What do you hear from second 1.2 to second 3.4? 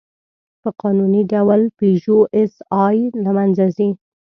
ډول «پيژو ایسآی» له